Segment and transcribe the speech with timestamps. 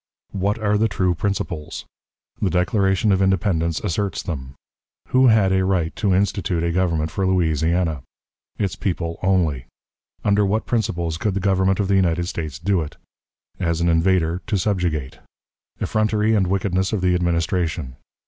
[0.31, 1.85] What are the True Principles?
[2.41, 4.55] The Declaration of Independence asserts them.
[5.09, 8.01] Who had a Right to institute a Government for Louisiana?
[8.57, 9.67] Its People only.
[10.25, 12.97] Under what Principles could the Government of the United States do it?
[13.59, 15.19] As an Invader to subjugate.
[15.79, 17.95] Effrontery and Wickedness of the Administration.